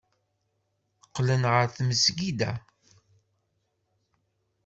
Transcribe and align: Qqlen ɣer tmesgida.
Qqlen 1.07 1.43
ɣer 1.51 1.65
tmesgida. 1.75 2.51